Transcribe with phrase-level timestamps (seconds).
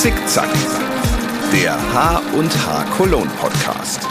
[0.00, 0.48] Zickzack,
[1.52, 4.08] der H und H Cologne Podcast.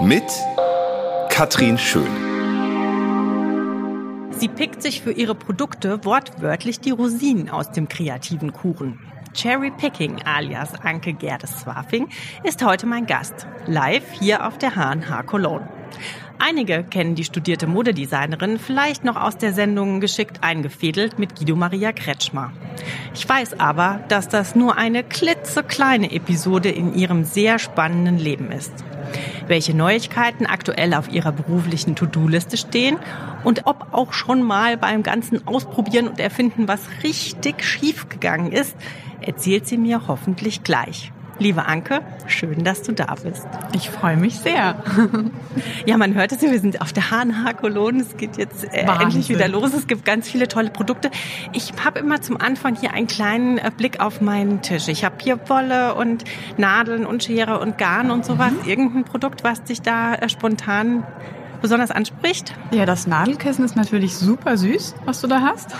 [0.00, 0.24] Mit
[1.28, 2.08] Katrin Schön.
[4.32, 8.98] Sie pickt sich für ihre Produkte wortwörtlich die Rosinen aus dem kreativen Kuchen.
[9.34, 12.08] Cherry Picking alias Anke Gerdes Swafing
[12.42, 15.68] ist heute mein Gast, live hier auf der H&H Cologne.
[16.38, 21.92] Einige kennen die studierte Modedesignerin vielleicht noch aus der Sendung Geschickt eingefädelt mit Guido Maria
[21.92, 22.52] Kretschmer.
[23.14, 28.72] Ich weiß aber, dass das nur eine klitzekleine Episode in ihrem sehr spannenden Leben ist.
[29.46, 32.98] Welche Neuigkeiten aktuell auf ihrer beruflichen To-Do-Liste stehen
[33.44, 38.74] und ob auch schon mal beim ganzen Ausprobieren und Erfinden was richtig schief gegangen ist,
[39.20, 41.13] erzählt sie mir hoffentlich gleich.
[41.38, 43.46] Liebe Anke, schön, dass du da bist.
[43.74, 44.76] Ich freue mich sehr.
[45.86, 48.02] ja, man hört es, wir sind auf der HNH Cologne.
[48.02, 49.74] Es geht jetzt äh, endlich wieder los.
[49.74, 51.10] Es gibt ganz viele tolle Produkte.
[51.52, 54.86] Ich habe immer zum Anfang hier einen kleinen äh, Blick auf meinen Tisch.
[54.86, 56.24] Ich habe hier Wolle und
[56.56, 58.52] Nadeln und Schere und Garn und sowas.
[58.52, 58.68] Mhm.
[58.68, 61.04] Irgendein Produkt, was dich da äh, spontan
[61.64, 62.54] besonders anspricht?
[62.72, 65.74] Ja, das Nadelkissen ist natürlich super süß, was du da hast.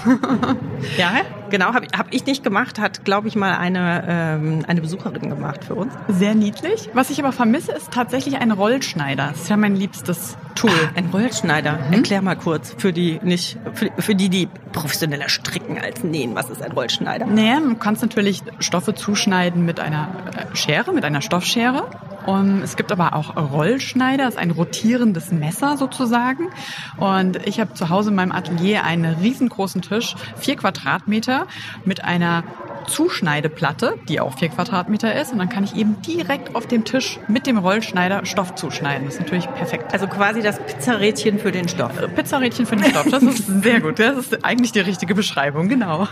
[0.98, 1.12] ja,
[1.54, 5.64] genau, habe hab ich nicht gemacht, hat, glaube ich, mal eine, ähm, eine Besucherin gemacht
[5.64, 5.92] für uns.
[6.08, 6.90] Sehr niedlich.
[6.94, 9.28] Was ich aber vermisse, ist tatsächlich ein Rollschneider.
[9.30, 10.70] Das ist ja mein liebstes Tool.
[10.72, 11.78] Ach, ein Rollschneider.
[11.86, 11.92] Mhm.
[11.92, 16.34] Erklär mal kurz für die nicht, für, für, die, die professioneller stricken als nähen.
[16.34, 17.26] Was ist ein Rollschneider?
[17.26, 21.88] Naja, du kannst natürlich Stoffe zuschneiden mit einer äh, Schere, mit einer Stoffschere.
[22.26, 26.48] Und es gibt aber auch Rollschneider, das ist ein rotierendes Messer sozusagen.
[26.96, 31.43] Und ich habe zu Hause in meinem Atelier einen riesengroßen Tisch, vier Quadratmeter,
[31.84, 32.44] mit einer
[32.86, 35.32] Zuschneideplatte, die auch vier Quadratmeter ist.
[35.32, 39.06] Und dann kann ich eben direkt auf dem Tisch mit dem Rollschneider Stoff zuschneiden.
[39.06, 39.92] Das ist natürlich perfekt.
[39.92, 42.00] Also quasi das Pizzarädchen für den Stoff.
[42.00, 43.98] Äh, Pizzarädchen für den Stoff, das ist sehr gut.
[43.98, 46.08] Das ist eigentlich die richtige Beschreibung, genau.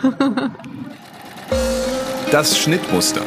[2.31, 3.21] Das Schnittmuster.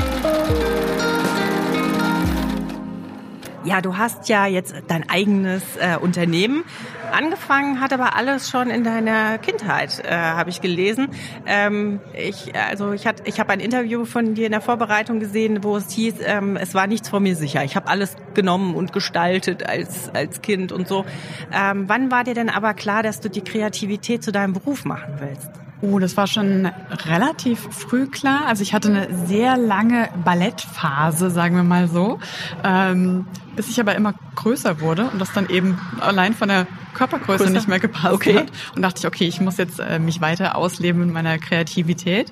[3.65, 6.63] Ja, du hast ja jetzt dein eigenes äh, Unternehmen.
[7.11, 11.09] Angefangen hat aber alles schon in deiner Kindheit, äh, habe ich gelesen.
[11.47, 15.63] Ähm, ich, also ich, hat, ich habe ein Interview von dir in der Vorbereitung gesehen,
[15.63, 17.63] wo es hieß, ähm, es war nichts vor mir sicher.
[17.63, 21.03] Ich habe alles genommen und gestaltet als, als Kind und so.
[21.51, 25.15] Ähm, wann war dir denn aber klar, dass du die Kreativität zu deinem Beruf machen
[25.19, 25.64] willst?
[25.81, 26.69] Oh, das war schon
[27.05, 28.45] relativ früh klar.
[28.47, 32.19] Also ich hatte eine sehr lange Ballettphase, sagen wir mal so,
[32.63, 37.43] ähm, bis ich aber immer größer wurde und das dann eben allein von der Körpergröße
[37.43, 37.53] Größer?
[37.53, 38.37] nicht mehr gepasst okay.
[38.37, 38.51] hat.
[38.75, 42.31] Und dachte ich, okay, ich muss jetzt äh, mich weiter ausleben in meiner Kreativität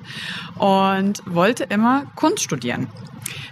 [0.56, 2.88] und wollte immer Kunst studieren.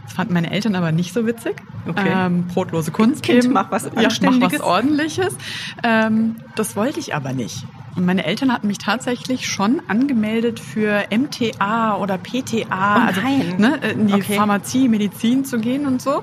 [0.05, 1.57] Das fanden meine Eltern aber nicht so witzig.
[1.87, 2.11] Okay.
[2.11, 3.53] Ähm, brotlose Kunst kind, eben.
[3.53, 3.85] Mach was.
[3.85, 5.37] Ja, mach was Ordentliches.
[5.83, 7.65] Ähm, das wollte ich aber nicht.
[7.95, 13.21] Und meine Eltern hatten mich tatsächlich schon angemeldet für MTA oder PTA, oh also
[13.59, 14.37] ne, in die okay.
[14.37, 16.23] Pharmazie, Medizin zu gehen und so.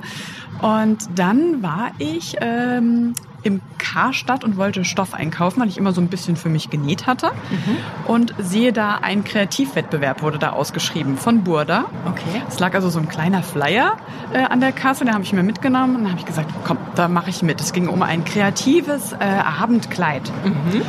[0.62, 3.14] Und dann war ich ähm,
[3.44, 7.08] im Karstadt und wollte Stoff einkaufen, weil ich immer so ein bisschen für mich genäht
[7.08, 7.28] hatte.
[7.28, 7.78] Mhm.
[8.08, 11.86] Und sehe da, ein Kreativwettbewerb wurde da ausgeschrieben von Burda.
[12.06, 12.42] Okay.
[12.48, 13.98] Es lag also so ein kleiner Flyer
[14.34, 16.78] äh, an der Kasse, den habe ich mir mitgenommen und dann habe ich gesagt, komm,
[16.96, 17.62] da mache ich mit.
[17.62, 20.32] Es ging um ein kreatives äh, Abendkleid.
[20.44, 20.82] Mhm.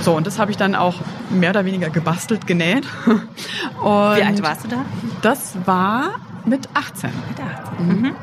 [0.00, 0.96] So, und das habe ich dann auch
[1.30, 2.86] mehr oder weniger gebastelt, genäht.
[3.06, 4.84] Und Wie alt warst du da?
[5.20, 6.14] Das war
[6.44, 7.10] mit 18.
[7.28, 7.86] Mit 18.
[7.86, 8.16] Mhm.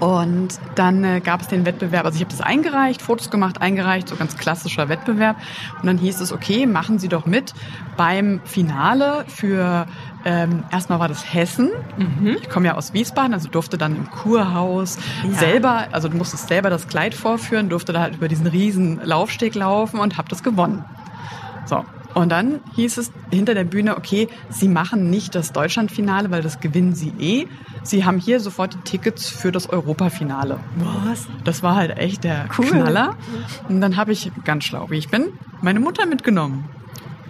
[0.00, 4.08] Und dann äh, gab es den Wettbewerb, also ich habe das eingereicht, Fotos gemacht, eingereicht,
[4.08, 5.36] so ganz klassischer Wettbewerb.
[5.80, 7.54] Und dann hieß es, okay, machen Sie doch mit
[7.96, 9.86] beim Finale für,
[10.26, 11.70] ähm, erstmal war das Hessen.
[11.96, 12.38] Mhm.
[12.42, 15.38] Ich komme ja aus Wiesbaden, also durfte dann im Kurhaus ja.
[15.38, 19.54] selber, also du musstest selber das Kleid vorführen, durfte da halt über diesen riesen Laufsteg
[19.54, 20.84] laufen und habe das gewonnen.
[21.64, 26.42] So, und dann hieß es hinter der Bühne, okay, Sie machen nicht das Deutschlandfinale, weil
[26.42, 27.46] das gewinnen Sie eh.
[27.84, 30.58] Sie haben hier sofort die Tickets für das Europafinale.
[31.04, 31.28] Was?
[31.44, 32.66] Das war halt echt der cool.
[32.66, 33.14] Knaller.
[33.68, 35.26] Und dann habe ich, ganz schlau wie ich bin,
[35.62, 36.64] meine Mutter mitgenommen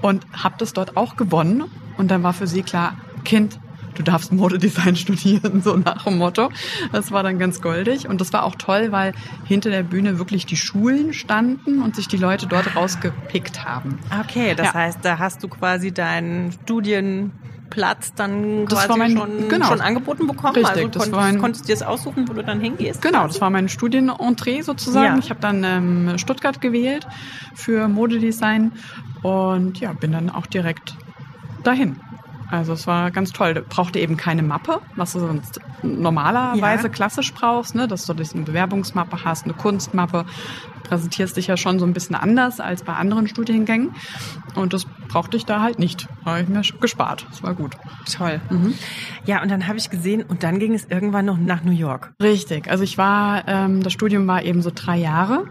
[0.01, 1.65] und habe das dort auch gewonnen.
[1.97, 3.59] Und dann war für sie klar, Kind,
[3.97, 6.51] du darfst Modedesign studieren, so nach dem Motto.
[6.93, 8.09] Das war dann ganz goldig.
[8.09, 9.13] Und das war auch toll, weil
[9.45, 13.99] hinter der Bühne wirklich die Schulen standen und sich die Leute dort rausgepickt haben.
[14.21, 14.75] Okay, das ja.
[14.75, 19.67] heißt, da hast du quasi deinen Studienplatz dann das quasi mein, schon, genau.
[19.67, 20.55] schon angeboten bekommen?
[20.55, 23.03] Richtig, also das konntest, war ein, konntest du dir das aussuchen, wo du dann hingehst?
[23.03, 23.35] Genau, quasi?
[23.35, 25.15] das war mein Studienentrée sozusagen.
[25.15, 25.19] Ja.
[25.19, 27.07] Ich habe dann ähm, Stuttgart gewählt
[27.55, 28.73] für Modedesign
[29.23, 30.95] und ja, bin dann auch direkt
[31.67, 32.01] dahin.
[32.51, 33.55] Also es war ganz toll.
[33.55, 36.89] Du brauchte eben keine Mappe, was du sonst normalerweise ja.
[36.89, 37.89] klassisch brauchst, ne?
[37.89, 40.27] dass du eine Bewerbungsmappe hast, eine Kunstmappe.
[40.87, 43.91] Du präsentierst dich ja schon so ein bisschen anders als bei anderen Studiengängen.
[44.55, 46.07] Und das brauchte ich da halt nicht.
[46.25, 47.27] Habe ich mir gespart.
[47.29, 47.77] Das war gut.
[48.17, 48.41] Toll.
[48.51, 48.75] Mhm.
[49.25, 52.13] Ja, und dann habe ich gesehen, und dann ging es irgendwann noch nach New York.
[52.23, 52.71] Richtig.
[52.71, 55.47] Also ich war, ähm, das Studium war eben so drei Jahre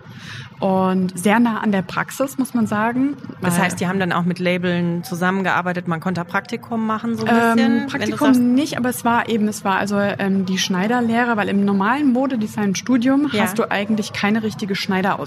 [0.60, 3.18] und sehr nah an der Praxis, muss man sagen.
[3.42, 7.56] Das heißt, die haben dann auch mit Labeln zusammengearbeitet, man konnte Praktikum machen, so ein
[7.56, 7.82] bisschen?
[7.82, 11.66] Ähm, Praktikum nicht, aber es war eben, es war also ähm, die Schneiderlehre, weil im
[11.66, 13.44] normalen Modedesign-Studium ja.
[13.44, 15.25] hast du eigentlich keine richtige Schneiderausbildung.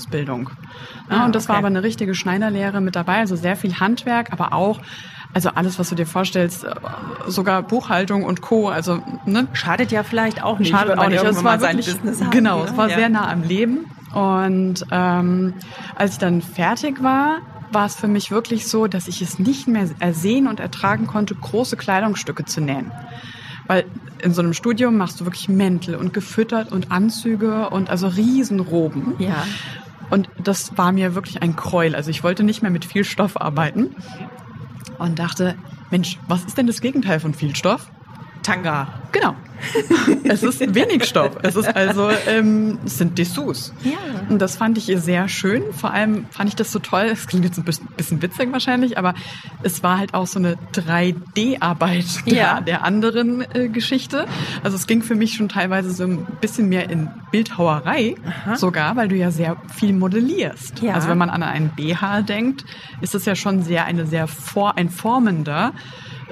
[1.10, 1.50] Ja, ah, und das okay.
[1.50, 4.80] war aber eine richtige Schneiderlehre mit dabei, also sehr viel Handwerk, aber auch
[5.34, 6.70] also alles, was du dir vorstellst, äh,
[7.26, 8.68] sogar Buchhaltung und Co.
[8.68, 9.46] Also ne?
[9.52, 10.70] schadet ja vielleicht auch nicht.
[10.70, 11.22] Schadet auch nicht.
[11.22, 12.96] Es war wirklich, Business genau, haben, es war ja.
[12.96, 13.86] sehr nah am Leben.
[14.14, 15.54] Und ähm,
[15.94, 17.40] als ich dann fertig war,
[17.70, 21.34] war es für mich wirklich so, dass ich es nicht mehr ersehen und ertragen konnte,
[21.34, 22.90] große Kleidungsstücke zu nähen.
[23.66, 23.84] Weil
[24.22, 29.14] in so einem Studium machst du wirklich Mäntel und gefüttert und Anzüge und also Riesenroben.
[29.18, 29.46] Ja.
[30.10, 31.94] Und das war mir wirklich ein Gräuel.
[31.94, 33.94] Also ich wollte nicht mehr mit viel Stoff arbeiten
[34.98, 35.54] und dachte,
[35.90, 37.90] Mensch, was ist denn das Gegenteil von viel Stoff?
[38.48, 38.88] Tanga.
[39.12, 39.34] Genau.
[40.24, 41.36] es ist wenig Stoff.
[41.42, 43.74] Es ist also, ähm, es sind Dessous.
[43.84, 43.98] Ja.
[44.30, 45.62] Und das fand ich sehr schön.
[45.72, 47.08] Vor allem fand ich das so toll.
[47.12, 49.12] Es klingt jetzt ein bisschen, bisschen witzig wahrscheinlich, aber
[49.62, 52.32] es war halt auch so eine 3D-Arbeit ja.
[52.32, 54.24] der, der anderen äh, Geschichte.
[54.62, 58.56] Also es ging für mich schon teilweise so ein bisschen mehr in Bildhauerei Aha.
[58.56, 60.80] sogar, weil du ja sehr viel modellierst.
[60.80, 60.94] Ja.
[60.94, 62.64] Also wenn man an einen BH denkt,
[63.02, 65.74] ist es ja schon sehr eine sehr vor, ein formender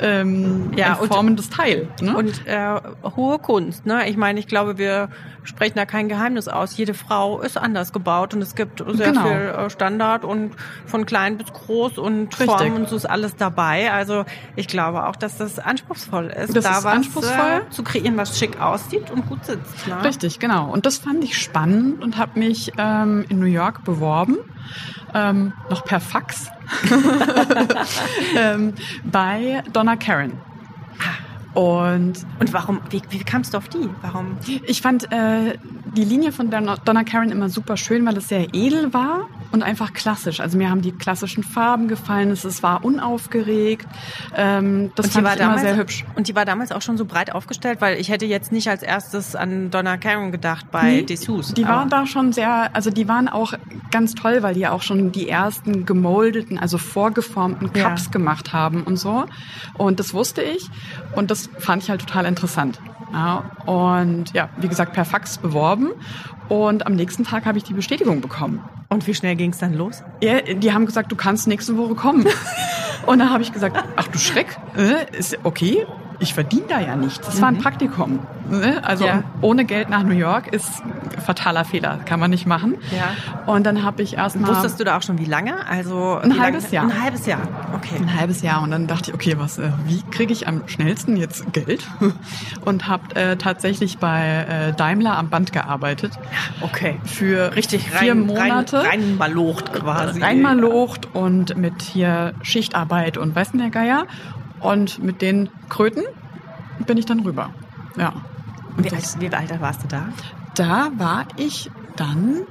[0.00, 1.88] ähm, ja, ein formendes Teil.
[2.00, 2.16] Ne?
[2.16, 2.80] Und äh,
[3.16, 3.86] hohe Kunst.
[3.86, 4.08] Ne?
[4.08, 5.08] Ich meine, ich glaube, wir
[5.44, 6.76] sprechen da kein Geheimnis aus.
[6.76, 9.22] Jede Frau ist anders gebaut und es gibt sehr genau.
[9.22, 10.52] viel äh, Standard und
[10.86, 12.46] von klein bis groß und Richtig.
[12.46, 13.92] Form und so ist alles dabei.
[13.92, 18.16] Also ich glaube auch, dass das anspruchsvoll ist, das da ist was äh, zu kreieren,
[18.16, 19.86] was schick aussieht und gut sitzt.
[19.86, 20.04] Ne?
[20.04, 20.70] Richtig, genau.
[20.70, 24.38] Und das fand ich spannend und habe mich ähm, in New York beworben
[25.14, 26.50] ähm, noch per Fax
[28.36, 28.74] ähm,
[29.04, 30.32] bei Donna Karen.
[31.54, 33.88] Und, und warum, wie, wie kamst du auf die?
[34.02, 34.36] Warum?
[34.66, 35.56] Ich fand äh,
[35.96, 39.94] die Linie von Donna Karen immer super schön, weil es sehr edel war und einfach
[39.94, 40.40] klassisch.
[40.40, 43.86] Also mir haben die klassischen Farben gefallen, es, war unaufgeregt.
[44.36, 46.04] Ähm, das und fand ich damals, sehr hübsch.
[46.14, 48.82] Und die war damals auch schon so breit aufgestellt, weil ich hätte jetzt nicht als
[48.82, 51.54] erstes an Donna Karen gedacht bei nee, Dessous.
[51.54, 53.54] Die waren da schon sehr, also die waren auch
[53.90, 58.10] ganz toll, weil die ja auch schon die ersten gemoldeten, also vorgeformten Cups ja.
[58.10, 59.24] gemacht haben und so.
[59.78, 60.68] Und das wusste ich
[61.14, 62.78] und das fand ich halt total interessant.
[63.12, 65.90] Ja, und ja, wie gesagt, per Fax beworben.
[66.48, 68.62] Und am nächsten Tag habe ich die Bestätigung bekommen.
[68.88, 70.02] Und wie schnell ging es dann los?
[70.22, 72.26] Ja, die haben gesagt, du kannst nächste Woche kommen.
[73.06, 75.86] und dann habe ich gesagt, ach du Schreck, äh, ist okay
[76.18, 77.26] ich verdiene da ja nichts.
[77.26, 77.60] Das war ein mhm.
[77.60, 78.18] Praktikum.
[78.48, 78.82] Ne?
[78.84, 79.24] Also ja.
[79.40, 80.82] ohne Geld nach New York ist
[81.24, 82.76] fataler Fehler, kann man nicht machen.
[82.94, 83.52] Ja.
[83.52, 85.66] Und dann habe ich erst mal Wusstest du da auch schon wie lange?
[85.66, 86.84] Also ein halbes Jahr.
[86.84, 87.40] Ein halbes Jahr.
[87.74, 87.96] Okay.
[87.96, 91.16] Ein halbes Jahr und dann dachte ich, okay, was äh, wie kriege ich am schnellsten
[91.16, 91.86] jetzt Geld?
[92.64, 96.12] Und habe äh, tatsächlich bei äh, Daimler am Band gearbeitet.
[96.60, 96.98] Okay.
[97.04, 98.78] Für richtig vier rein, Monate.
[98.78, 100.20] Rein, reinmalocht quasi.
[100.20, 104.06] Reinmalocht und mit hier Schichtarbeit und weiß nicht der Geier.
[104.60, 106.02] Und mit den Kröten
[106.86, 107.50] bin ich dann rüber.
[107.96, 108.12] Ja.
[108.76, 110.08] Wie, alt, wie alt warst du da?
[110.54, 112.42] Da war ich dann,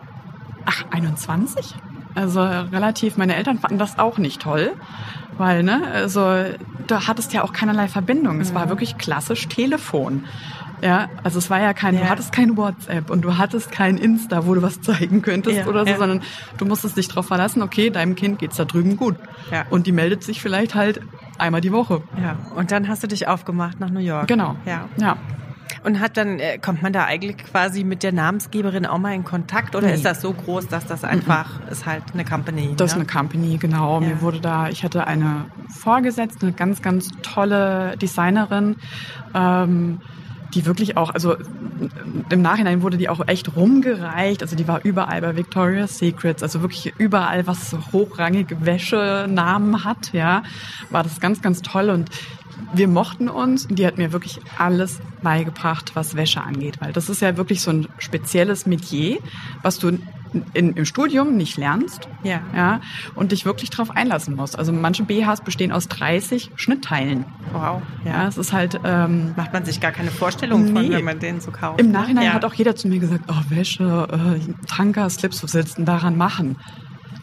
[0.66, 1.76] ach, 21.
[2.16, 4.72] Also relativ, meine Eltern fanden das auch nicht toll,
[5.38, 6.46] weil, ne, also
[6.88, 8.40] da hattest ja auch keinerlei Verbindung.
[8.40, 8.56] Es mhm.
[8.56, 10.24] war wirklich klassisch Telefon.
[10.82, 12.02] Ja, also es war ja kein, ja.
[12.02, 15.68] du hattest kein WhatsApp und du hattest kein Insta, wo du was zeigen könntest ja,
[15.68, 15.98] oder so, ja.
[15.98, 16.22] sondern
[16.58, 19.16] du musstest dich darauf verlassen, okay, deinem Kind geht's da drüben gut.
[19.52, 19.66] Ja.
[19.70, 21.02] Und die meldet sich vielleicht halt
[21.40, 22.02] einmal die Woche.
[22.22, 22.38] Ja.
[22.56, 24.28] Und dann hast du dich aufgemacht nach New York.
[24.28, 24.56] Genau.
[24.66, 24.90] Ja.
[24.98, 25.18] Ja.
[25.84, 29.24] Und hat dann, äh, kommt man da eigentlich quasi mit der Namensgeberin auch mal in
[29.24, 29.94] Kontakt oder nee.
[29.94, 31.68] ist das so groß, dass das einfach mhm.
[31.70, 32.74] ist halt eine Company?
[32.76, 33.02] Das ist ne?
[33.02, 34.02] eine Company, genau.
[34.02, 34.08] Ja.
[34.08, 38.78] Mir wurde da, ich hatte eine Vorgesetzte, eine ganz, ganz tolle Designerin,
[39.34, 40.02] ähm,
[40.56, 41.36] die wirklich auch, also
[42.30, 44.42] im Nachhinein wurde die auch echt rumgereicht.
[44.42, 50.44] Also die war überall bei Victoria's Secrets, also wirklich überall, was hochrangige Wäschenamen hat, ja,
[50.90, 51.90] war das ganz, ganz toll.
[51.90, 52.10] Und
[52.74, 57.10] wir mochten uns und die hat mir wirklich alles beigebracht, was Wäsche angeht, weil das
[57.10, 59.18] ist ja wirklich so ein spezielles Metier,
[59.62, 60.00] was du
[60.54, 62.42] in, im Studium nicht lernst ja.
[62.56, 62.82] Ja,
[63.16, 64.58] und dich wirklich darauf einlassen musst.
[64.58, 67.26] Also manche BHs bestehen aus 30 Schnittteilen.
[67.54, 67.82] Wow.
[68.04, 68.80] Ja, es ist halt...
[68.84, 70.72] Ähm, Macht man sich gar keine Vorstellung nee.
[70.72, 71.80] von, wenn man den so kauft.
[71.80, 71.94] Im ne?
[71.94, 72.34] Nachhinein ja.
[72.34, 75.86] hat auch jeder zu mir gesagt, oh Wäsche, äh, Tanker, Slips, was willst du denn
[75.86, 76.58] daran machen?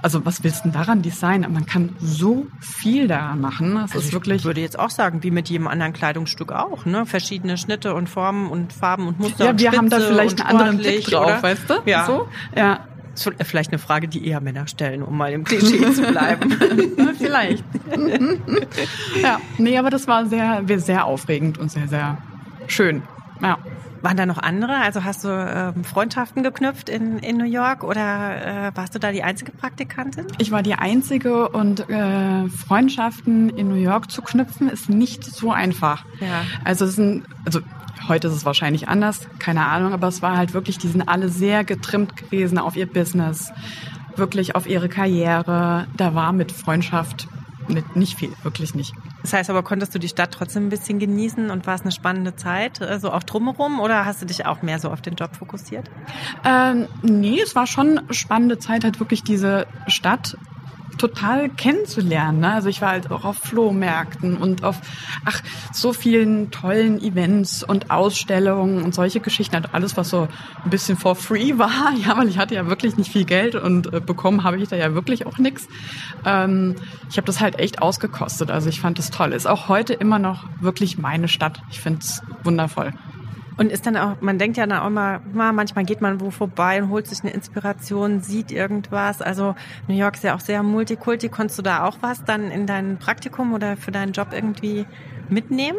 [0.03, 1.53] Also was willst du denn daran designen?
[1.53, 3.77] Man kann so viel daran machen.
[3.77, 4.39] Es also ist wirklich.
[4.39, 7.07] Ich würde jetzt auch sagen, wie mit jedem anderen Kleidungsstück auch, ne?
[7.07, 9.47] Verschiedene Schnitte und Formen und Farben und Muster.
[9.47, 11.43] Ja, wir haben da vielleicht einen anderen Blick drauf, oder?
[11.43, 11.75] weißt du?
[11.87, 12.07] Ja.
[12.07, 12.29] So?
[12.57, 12.81] Ja.
[13.15, 16.51] Ist vielleicht eine Frage, die eher Männer stellen, um mal im Klischee zu bleiben.
[17.19, 17.65] vielleicht.
[19.23, 22.19] ja, nee, aber das war sehr, sehr aufregend und sehr, sehr
[22.67, 23.03] schön.
[23.43, 23.59] Ja.
[24.03, 24.75] Waren da noch andere?
[24.79, 29.13] Also hast du ähm, Freundschaften geknüpft in, in New York oder äh, warst du da
[29.13, 30.27] die einzige Praktikantin?
[30.39, 35.53] Ich war die einzige und äh, Freundschaften in New York zu knüpfen ist nicht so
[35.53, 36.05] einfach.
[36.19, 36.45] Ja.
[36.65, 37.61] Also es sind, also
[38.09, 41.29] heute ist es wahrscheinlich anders, keine Ahnung, aber es war halt wirklich, die sind alle
[41.29, 43.53] sehr getrimmt gewesen auf ihr Business,
[44.17, 45.87] wirklich auf ihre Karriere.
[45.97, 47.29] Da war mit Freundschaft
[47.69, 48.95] nicht, nicht viel, wirklich nicht.
[49.23, 51.93] Das heißt aber, konntest du die Stadt trotzdem ein bisschen genießen und war es eine
[51.93, 55.37] spannende Zeit, also auch drumherum, oder hast du dich auch mehr so auf den Job
[55.37, 55.89] fokussiert?
[56.45, 60.37] Ähm, nee, es war schon eine spannende Zeit, halt wirklich diese Stadt
[61.03, 62.39] total kennenzulernen.
[62.39, 62.53] Ne?
[62.53, 64.81] Also ich war halt auch auf Flohmärkten und auf
[65.25, 65.43] ach
[65.73, 69.57] so vielen tollen Events und Ausstellungen und solche Geschichten.
[69.57, 70.29] Also alles, was so
[70.63, 73.93] ein bisschen for free war, ja, weil ich hatte ja wirklich nicht viel Geld und
[73.93, 75.67] äh, bekommen habe ich da ja wirklich auch nichts.
[76.25, 76.77] Ähm,
[77.11, 78.53] ich habe das halt echt ausgekostet.
[78.53, 79.33] Also ich fand es toll.
[79.33, 81.61] Ist auch heute immer noch wirklich meine Stadt.
[81.71, 82.93] Ich finde es wundervoll.
[83.63, 85.21] Und ist dann auch, man denkt ja dann auch immer,
[85.53, 89.23] manchmal geht man wo vorbei und holt sich eine Inspiration, sieht irgendwas.
[89.23, 89.55] Also
[89.87, 91.29] New York ist ja auch sehr multikulti.
[91.29, 94.85] Konntest du da auch was dann in dein Praktikum oder für deinen Job irgendwie
[95.29, 95.79] mitnehmen?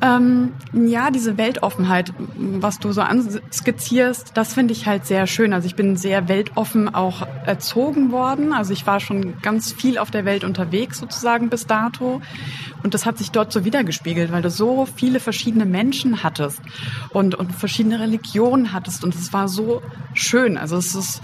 [0.00, 5.52] Ähm, ja, diese Weltoffenheit, was du so anskizzierst, das finde ich halt sehr schön.
[5.52, 8.52] Also ich bin sehr weltoffen auch erzogen worden.
[8.52, 12.20] Also ich war schon ganz viel auf der Welt unterwegs sozusagen bis dato.
[12.82, 16.60] Und das hat sich dort so wiedergespiegelt, weil du so viele verschiedene Menschen hattest
[17.10, 19.04] und, und verschiedene Religionen hattest.
[19.04, 19.80] Und es war so
[20.12, 20.58] schön.
[20.58, 21.22] Also es ist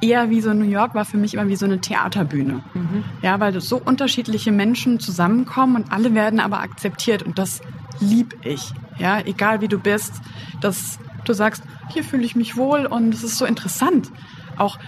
[0.00, 2.62] eher wie so New York war für mich immer wie so eine Theaterbühne.
[2.74, 3.04] Mhm.
[3.22, 7.60] Ja, weil so unterschiedliche Menschen zusammenkommen und alle werden aber akzeptiert und das
[8.00, 8.72] lieb ich.
[8.98, 10.12] Ja, egal wie du bist,
[10.60, 14.10] dass du sagst, hier fühle ich mich wohl und es ist so interessant.
[14.56, 14.78] Auch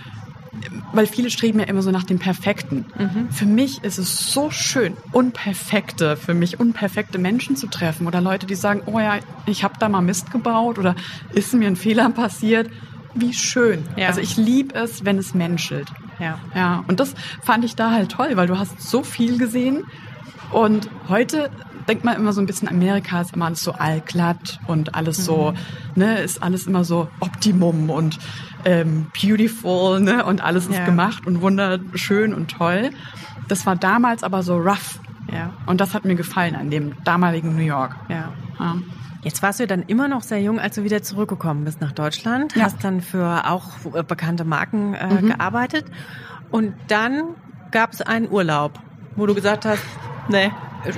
[0.93, 2.87] weil viele streben ja immer so nach dem Perfekten.
[2.99, 3.31] Mhm.
[3.31, 8.47] Für mich ist es so schön, unperfekte, für mich unperfekte Menschen zu treffen oder Leute,
[8.47, 10.97] die sagen, oh ja, ich habe da mal Mist gebaut oder
[11.33, 12.71] ist mir ein Fehler passiert.
[13.15, 13.85] Wie schön.
[13.97, 14.09] Ja.
[14.09, 15.89] Also ich liebe es, wenn es menschelt.
[16.19, 16.39] Ja.
[16.55, 16.85] Ja.
[16.89, 19.85] Und das fand ich da halt toll, weil du hast so viel gesehen
[20.53, 21.51] und heute
[21.91, 25.23] denkt man immer so ein bisschen, Amerika ist immer alles so allglatt und alles mhm.
[25.23, 25.55] so,
[25.97, 28.19] ne, ist alles immer so Optimum und
[28.65, 30.85] ähm, beautiful, ne, und alles ist ja.
[30.85, 32.91] gemacht und wunderschön und toll.
[33.49, 35.01] Das war damals aber so rough.
[35.33, 35.53] Ja.
[35.67, 37.97] Und das hat mir gefallen an dem damaligen New York.
[38.09, 38.33] Ja.
[38.61, 38.77] ja.
[39.23, 42.55] Jetzt warst du dann immer noch sehr jung, als du wieder zurückgekommen bist nach Deutschland.
[42.55, 42.65] Ja.
[42.65, 45.27] Hast dann für auch äh, bekannte Marken äh, mhm.
[45.27, 45.87] gearbeitet.
[46.53, 47.35] Und dann
[47.73, 48.79] gab es einen Urlaub,
[49.17, 49.83] wo du gesagt hast,
[50.29, 50.53] nee,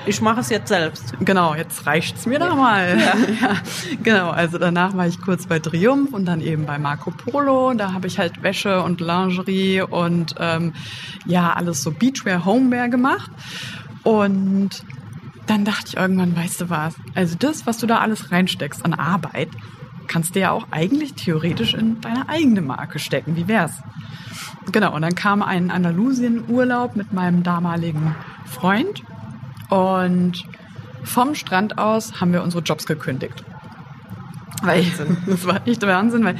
[0.06, 1.14] ich mache es jetzt selbst.
[1.20, 2.98] Genau, jetzt reicht's mir da mal.
[2.98, 3.14] Ja.
[3.40, 3.56] ja.
[4.02, 7.74] genau, also danach war ich kurz bei Triumph und dann eben bei Marco Polo.
[7.74, 10.72] Da habe ich halt Wäsche und Lingerie und ähm,
[11.26, 13.30] ja, alles so Beachwear, Homewear gemacht.
[14.02, 14.84] Und
[15.46, 18.94] dann dachte ich irgendwann, weißt du was, also das, was du da alles reinsteckst an
[18.94, 19.48] Arbeit,
[20.06, 23.36] kannst du ja auch eigentlich theoretisch in deine eigene Marke stecken.
[23.36, 23.72] Wie wär's?
[24.70, 29.02] Genau, und dann kam ein Andalusien-Urlaub mit meinem damaligen Freund
[29.72, 30.44] und
[31.02, 33.42] vom Strand aus haben wir unsere Jobs gekündigt.
[34.62, 35.16] Weil Wahnsinn.
[35.26, 36.36] das war echt Wahnsinn, weil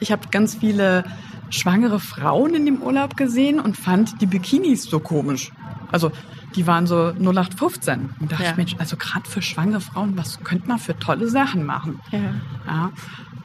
[0.00, 1.04] ich habe ganz viele
[1.48, 5.50] schwangere Frauen in dem Urlaub gesehen und fand die Bikinis so komisch.
[5.90, 6.12] Also
[6.56, 8.10] die waren so 0815.
[8.20, 8.50] Und dachte ja.
[8.50, 12.00] ich, Mensch, also gerade für schwangere Frauen, was könnte man für tolle Sachen machen?
[12.12, 12.18] Ja.
[12.66, 12.92] ja.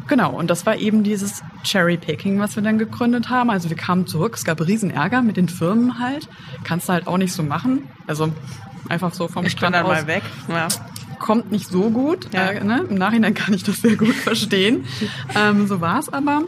[0.07, 3.49] Genau, und das war eben dieses Cherry Picking, was wir dann gegründet haben.
[3.49, 6.27] Also wir kamen zurück, es gab Riesenärger mit den Firmen halt.
[6.65, 7.87] Kannst du halt auch nicht so machen.
[8.05, 8.33] Also
[8.89, 9.91] einfach so vom ich Strand dann aus.
[9.91, 10.23] mal weg.
[10.47, 10.67] Ja.
[11.19, 12.33] Kommt nicht so gut.
[12.33, 12.49] Ja.
[12.49, 12.85] Äh, ne?
[12.89, 14.85] Im Nachhinein kann ich das sehr gut verstehen.
[15.35, 16.43] ähm, so war es aber.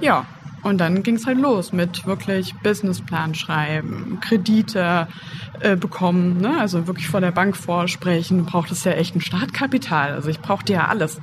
[0.00, 0.26] Ja,
[0.62, 5.06] und dann ging es halt los mit wirklich Businessplan schreiben, Kredite
[5.60, 6.58] äh, bekommen, ne?
[6.58, 8.38] also wirklich vor der Bank vorsprechen.
[8.38, 10.12] Du brauchtest ja echt ein Startkapital.
[10.12, 11.20] Also ich brauchte ja alles.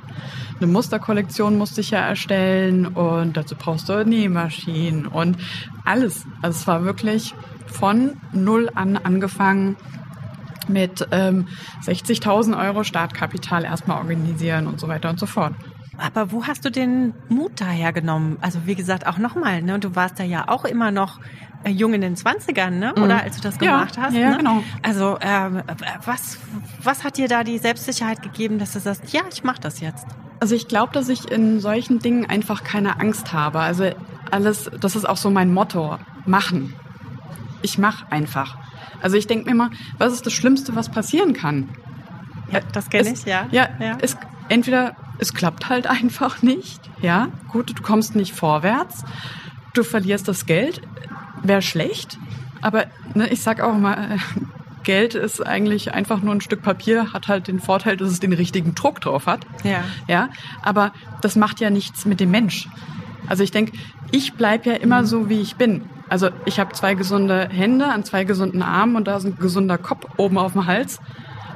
[0.58, 5.36] Eine Musterkollektion musste ich ja erstellen und dazu brauchst du Nähmaschinen und
[5.84, 6.24] alles.
[6.40, 7.34] Also es war wirklich
[7.66, 9.76] von null an angefangen
[10.68, 11.48] mit ähm,
[11.84, 15.54] 60.000 Euro Startkapital erstmal organisieren und so weiter und so fort.
[15.98, 18.36] Aber wo hast du den Mut daher genommen?
[18.40, 19.78] Also wie gesagt, auch nochmal, ne?
[19.78, 21.20] Du warst da ja auch immer noch
[21.64, 22.92] äh, jung in den Zwanzigern, ne?
[22.94, 23.20] Oder mhm.
[23.22, 24.14] als du das gemacht ja, hast.
[24.14, 24.36] Ja, ne?
[24.36, 24.62] genau.
[24.82, 25.62] Also ähm,
[26.04, 26.38] was,
[26.82, 30.06] was hat dir da die Selbstsicherheit gegeben, dass du sagst, ja, ich mach das jetzt?
[30.38, 33.60] Also ich glaube, dass ich in solchen Dingen einfach keine Angst habe.
[33.60, 33.90] Also
[34.30, 35.98] alles, das ist auch so mein Motto.
[36.26, 36.74] Machen.
[37.62, 38.58] Ich mach einfach.
[39.00, 41.68] Also ich denke mir immer, was ist das Schlimmste, was passieren kann?
[42.52, 43.46] Ja, das kenne ich, ja.
[43.50, 43.98] Ja, ja.
[44.00, 44.16] Es,
[44.48, 49.04] entweder es klappt halt einfach nicht, ja, gut, du kommst nicht vorwärts,
[49.74, 50.80] du verlierst das Geld,
[51.42, 52.18] wäre schlecht.
[52.62, 54.18] Aber ne, ich sag auch mal,
[54.82, 58.32] Geld ist eigentlich einfach nur ein Stück Papier, hat halt den Vorteil, dass es den
[58.32, 59.44] richtigen Druck drauf hat.
[59.64, 59.82] Ja.
[60.06, 60.28] Ja,
[60.62, 62.68] aber das macht ja nichts mit dem Mensch.
[63.28, 63.72] Also ich denke,
[64.10, 65.84] ich bleib ja immer so, wie ich bin.
[66.08, 69.78] Also ich habe zwei gesunde Hände an zwei gesunden Armen und da ist ein gesunder
[69.78, 71.00] Kopf oben auf dem Hals.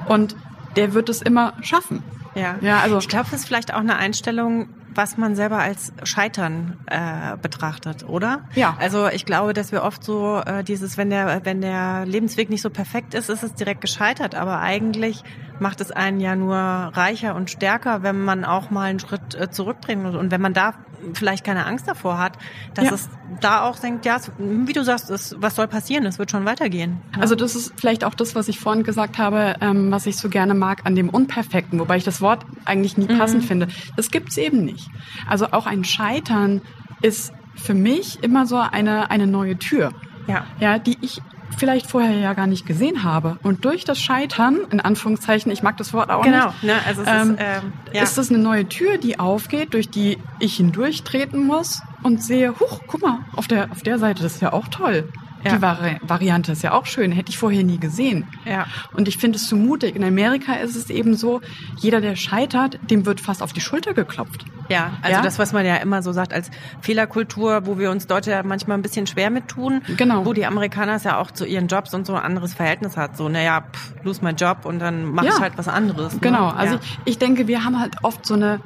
[0.08, 0.34] Und
[0.76, 2.02] der wird es immer schaffen.
[2.34, 5.92] Ja, Ja, also- ich glaube, das ist vielleicht auch eine Einstellung, was man selber als
[6.02, 8.40] Scheitern äh, betrachtet, oder?
[8.56, 8.76] Ja.
[8.80, 12.60] Also ich glaube, dass wir oft so äh, dieses, wenn der wenn der Lebensweg nicht
[12.62, 14.34] so perfekt ist, ist es direkt gescheitert.
[14.34, 15.22] Aber eigentlich
[15.60, 19.48] macht es einen ja nur reicher und stärker, wenn man auch mal einen Schritt äh,
[19.50, 20.16] zurückdrehen muss.
[20.16, 20.74] Und wenn man da
[21.14, 22.36] vielleicht keine Angst davor hat,
[22.74, 22.92] dass Ja.
[22.94, 23.08] es
[23.40, 26.04] da auch denkt, ja, es- wie du sagst, es, was soll passieren?
[26.06, 27.00] Es wird schon weitergehen.
[27.16, 27.22] ne?
[27.22, 30.28] Also das ist vielleicht auch das, was ich vorhin gesagt habe, ähm, was ich so
[30.28, 33.68] gerne mag an dem Unperfekten, wobei ich das Wort eigentlich nie passend finde.
[33.96, 34.88] Das gibt's eben nicht.
[35.26, 36.60] Also auch ein Scheitern
[37.02, 39.92] ist für mich immer so eine, eine neue Tür.
[40.26, 40.44] Ja.
[40.60, 41.20] Ja, die ich
[41.58, 43.38] vielleicht vorher ja gar nicht gesehen habe.
[43.42, 47.02] Und durch das Scheitern, in Anführungszeichen, ich mag das Wort auch Genau, nicht, ne, also
[47.02, 48.02] es ähm, ist, ähm, ja.
[48.02, 52.80] ist das eine neue Tür, die aufgeht, durch die ich hindurchtreten muss und sehe, huch,
[52.86, 55.08] guck mal, auf der, auf der Seite, das ist ja auch toll.
[55.42, 55.54] Ja.
[55.56, 58.26] Die Vari Variante ist ja auch schön, hätte ich vorher nie gesehen.
[58.44, 58.66] Ja.
[58.92, 59.96] Und ich finde es zu mutig.
[59.96, 61.40] In Amerika ist es eben so,
[61.78, 64.44] jeder, der scheitert, dem wird fast auf die Schulter geklopft.
[64.68, 65.22] Ja, also Ja?
[65.22, 68.78] das, was man ja immer so sagt als Fehlerkultur, wo wir uns Deutsche ja manchmal
[68.78, 69.82] ein bisschen schwer mit tun.
[69.96, 70.24] Genau.
[70.26, 73.16] Wo die Amerikaner es ja auch zu ihren Jobs und so ein anderes Verhältnis hat.
[73.16, 75.30] So, naja, pff, lose mein Job und dann mach Ja.
[75.34, 76.14] ich halt was anderes.
[76.14, 76.20] Ne?
[76.20, 78.60] Genau, also ich, ich denke, wir haben halt oft so eine,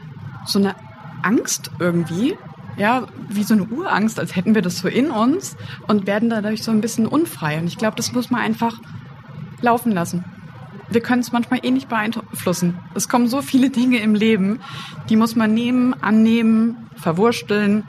[0.44, 0.74] so eine
[1.22, 2.36] Angst irgendwie,
[2.76, 6.62] ja, wie so eine Urangst, als hätten wir das so in uns und werden dadurch
[6.62, 7.58] so ein bisschen unfrei.
[7.58, 8.80] Und ich glaube, das muss man einfach
[9.60, 10.24] laufen lassen.
[10.90, 12.78] Wir können es manchmal eh nicht beeinflussen.
[12.94, 14.60] Es kommen so viele Dinge im Leben,
[15.08, 17.84] die muss man nehmen, annehmen, verwursteln,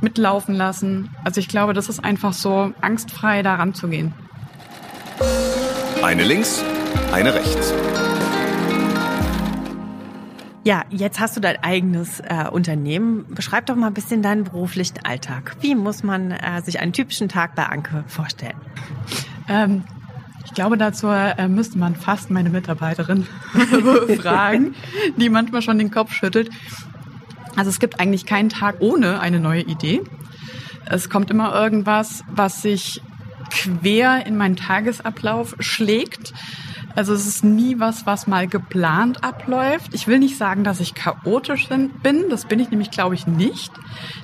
[0.00, 1.10] mitlaufen lassen.
[1.24, 4.14] Also ich glaube, das ist einfach so angstfrei da ranzugehen.
[6.02, 6.64] Eine links,
[7.12, 7.74] eine rechts.
[10.66, 13.24] Ja, jetzt hast du dein eigenes äh, Unternehmen.
[13.28, 15.56] Beschreib doch mal ein bisschen deinen beruflichen Alltag.
[15.60, 18.56] Wie muss man äh, sich einen typischen Tag bei Anke vorstellen?
[19.48, 19.84] Ähm,
[20.44, 23.28] ich glaube, dazu äh, müsste man fast meine Mitarbeiterin
[24.20, 24.74] fragen,
[25.16, 26.50] die manchmal schon den Kopf schüttelt.
[27.54, 30.02] Also es gibt eigentlich keinen Tag ohne eine neue Idee.
[30.84, 33.00] Es kommt immer irgendwas, was sich
[33.50, 36.32] quer in meinen Tagesablauf schlägt.
[36.96, 39.92] Also es ist nie was, was mal geplant abläuft.
[39.92, 41.68] Ich will nicht sagen, dass ich chaotisch
[42.02, 42.24] bin.
[42.30, 43.70] Das bin ich nämlich, glaube ich, nicht.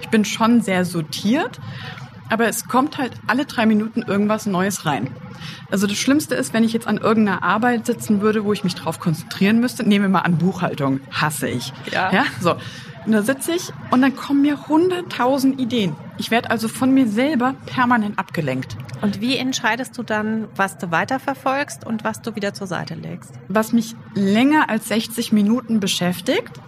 [0.00, 1.60] Ich bin schon sehr sortiert.
[2.30, 5.10] Aber es kommt halt alle drei Minuten irgendwas Neues rein.
[5.70, 8.74] Also das Schlimmste ist, wenn ich jetzt an irgendeiner Arbeit sitzen würde, wo ich mich
[8.74, 9.86] drauf konzentrieren müsste.
[9.86, 11.00] Nehmen wir mal an Buchhaltung.
[11.10, 11.74] Hasse ich.
[11.92, 12.10] Ja.
[12.10, 12.56] ja so.
[13.04, 15.96] Und da sitze ich und dann kommen mir hunderttausend Ideen.
[16.18, 18.76] Ich werde also von mir selber permanent abgelenkt.
[19.00, 23.32] Und wie entscheidest du dann, was du weiterverfolgst und was du wieder zur Seite legst?
[23.48, 26.60] Was mich länger als 60 Minuten beschäftigt,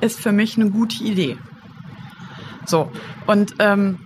[0.00, 1.36] ist für mich eine gute Idee.
[2.66, 2.90] So,
[3.26, 4.00] und ähm,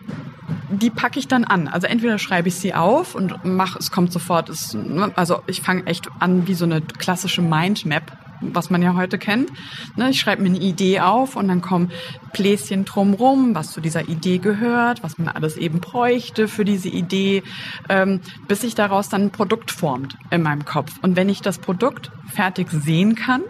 [0.70, 1.68] die packe ich dann an.
[1.68, 5.62] Also entweder schreibe ich sie auf und mache, es kommt sofort, es, ne, also ich
[5.62, 9.50] fange echt an wie so eine klassische Mindmap, was man ja heute kennt.
[9.96, 11.90] Ne, ich schreibe mir eine Idee auf und dann kommen
[12.32, 17.42] Pläschen drumrum, was zu dieser Idee gehört, was man alles eben bräuchte für diese Idee,
[17.88, 20.92] ähm, bis sich daraus dann ein Produkt formt in meinem Kopf.
[21.02, 23.42] Und wenn ich das Produkt fertig sehen kann,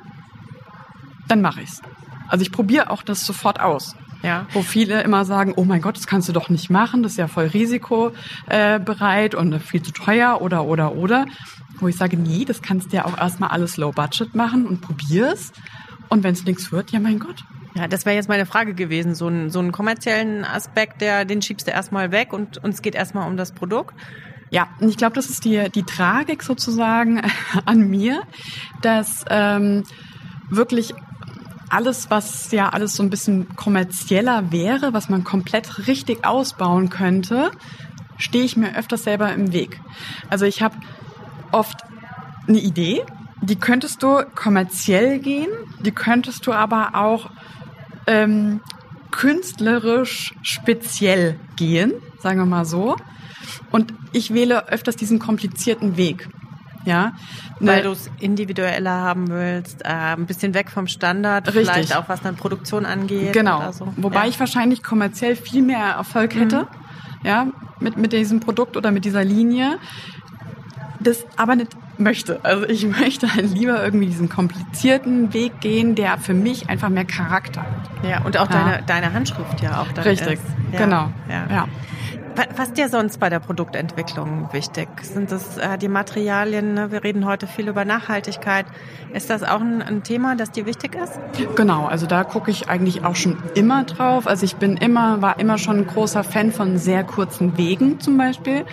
[1.28, 1.80] dann mache ich's.
[2.28, 3.94] Also ich probiere auch das sofort aus.
[4.22, 4.46] Ja.
[4.52, 7.18] Wo viele immer sagen, oh mein Gott, das kannst du doch nicht machen, das ist
[7.18, 11.26] ja voll risikobereit und viel zu teuer oder oder oder.
[11.78, 14.80] Wo ich sage, nee, das kannst du ja auch erstmal alles low budget machen und
[14.80, 15.52] probier's.
[16.08, 17.44] Und wenn es nichts wird, ja mein Gott.
[17.74, 19.14] Ja, das wäre jetzt meine Frage gewesen.
[19.14, 22.94] So, ein, so einen kommerziellen Aspekt, der, den schiebst du erstmal weg und, es geht
[22.94, 23.94] erstmal um das Produkt.
[24.50, 27.22] Ja, und ich glaube, das ist die, die Tragik sozusagen
[27.64, 28.22] an mir,
[28.82, 29.84] dass ähm,
[30.50, 30.92] wirklich
[31.70, 37.50] alles, was ja alles so ein bisschen kommerzieller wäre, was man komplett richtig ausbauen könnte,
[38.18, 39.80] stehe ich mir öfters selber im Weg.
[40.28, 40.76] Also ich habe
[41.52, 41.76] oft
[42.48, 43.02] eine Idee,
[43.40, 45.48] die könntest du kommerziell gehen,
[45.80, 47.30] die könntest du aber auch
[48.06, 48.60] ähm,
[49.10, 52.96] künstlerisch speziell gehen, sagen wir mal so.
[53.70, 56.28] Und ich wähle öfters diesen komplizierten Weg.
[56.84, 57.12] Ja,
[57.60, 61.68] Weil Ne- du es individueller haben willst, äh, ein bisschen weg vom Standard, Richtig.
[61.68, 63.32] vielleicht auch was dann Produktion angeht.
[63.32, 63.70] Genau.
[63.70, 63.92] So.
[63.96, 64.22] Wobei ja.
[64.24, 64.28] Mhm.
[64.30, 66.66] ich wahrscheinlich kommerziell viel mehr Erfolg hätte,
[67.22, 67.46] ja,
[67.78, 69.78] mit, mit diesem Produkt oder mit dieser Linie.
[71.02, 72.40] Das aber nicht möchte.
[72.42, 77.04] Also ich möchte halt lieber irgendwie diesen komplizierten Weg gehen, der für mich einfach mehr
[77.04, 78.08] Charakter hat.
[78.08, 78.64] Ja, und auch ja.
[78.64, 80.42] deine, deine Handschrift ja auch dann Richtig, ist.
[80.72, 80.78] Ja.
[80.78, 81.10] genau.
[81.28, 81.46] Ja.
[81.50, 81.68] ja.
[82.56, 84.88] Was ist dir sonst bei der Produktentwicklung wichtig?
[85.02, 86.72] Sind das äh, die Materialien?
[86.72, 86.90] Ne?
[86.90, 88.64] Wir reden heute viel über Nachhaltigkeit.
[89.12, 91.12] Ist das auch ein, ein, Thema, das dir wichtig ist?
[91.56, 94.26] Genau, also da gucke ich eigentlich auch schon immer drauf.
[94.26, 98.16] Also ich bin immer, war immer schon ein großer Fan von sehr kurzen Wegen zum
[98.16, 98.64] Beispiel.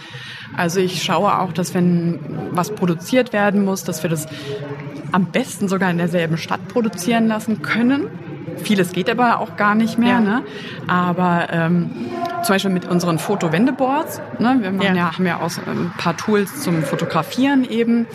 [0.55, 2.19] Also ich schaue auch, dass wenn
[2.51, 4.27] was produziert werden muss, dass wir das
[5.11, 8.07] am besten sogar in derselben Stadt produzieren lassen können.
[8.57, 10.15] Vieles geht aber auch gar nicht mehr.
[10.15, 10.19] Ja.
[10.19, 10.43] Ne?
[10.87, 11.91] Aber ähm,
[12.43, 14.57] zum Beispiel mit unseren Fotowendeboards, ne?
[14.61, 14.95] wir machen ja.
[14.95, 18.07] ja haben ja auch ein paar Tools zum Fotografieren eben.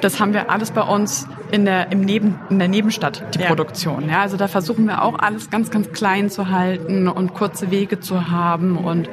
[0.00, 3.46] Das haben wir alles bei uns in der, im Neben, in der Nebenstadt, die ja.
[3.46, 4.08] Produktion.
[4.08, 4.22] Ja?
[4.22, 8.30] Also da versuchen wir auch alles ganz, ganz klein zu halten und kurze Wege zu
[8.30, 9.08] haben und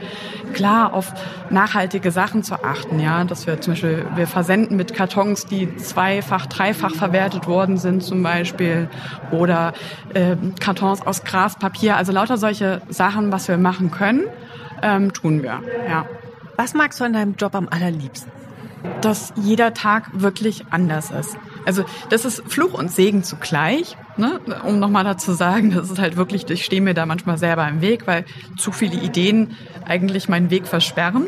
[0.54, 1.13] klar auf
[1.50, 3.00] nachhaltige Sachen zu achten.
[3.00, 8.04] Ja, dass wir zum Beispiel, wir versenden mit Kartons, die zweifach, dreifach verwertet worden sind
[8.04, 8.89] zum Beispiel
[9.32, 9.73] oder
[10.13, 11.97] äh, Kartons aus Graspapier.
[11.97, 14.23] Also lauter solche Sachen, was wir machen können,
[14.82, 15.62] ähm, tun wir.
[15.88, 16.06] Ja.
[16.56, 18.32] Was magst du an deinem Job am allerliebsten?
[19.02, 21.38] Dass jeder Tag wirklich anders ist.
[21.67, 24.39] Also das ist Fluch und Segen zugleich, ne?
[24.63, 27.82] um nochmal dazu sagen, das ist halt wirklich, ich stehe mir da manchmal selber im
[27.82, 28.23] Weg, weil
[28.58, 31.27] zu viele Ideen eigentlich meinen Weg versperren.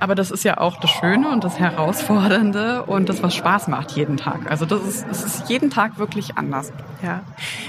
[0.00, 3.92] Aber das ist ja auch das Schöne und das Herausfordernde und das, was Spaß macht
[3.92, 4.50] jeden Tag.
[4.50, 6.72] Also das ist, es ist jeden Tag wirklich anders.
[7.02, 7.22] Ja.